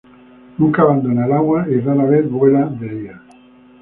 Nunca 0.57 0.79
abandona 0.81 1.25
el 1.27 1.31
agua 1.31 1.67
y 1.69 1.79
rara 1.79 2.05
vez 2.05 2.27
vuela 2.27 2.65
de 2.65 2.87
día. 2.89 3.21